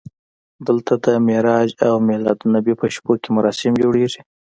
دلته 0.67 0.93
د 1.05 1.07
معراج 1.27 1.69
او 1.87 1.93
میلادالنبي 2.07 2.73
په 2.81 2.85
شپو 2.95 3.13
کې 3.21 3.29
مراسم 3.37 3.71
جوړېږي. 3.83 4.21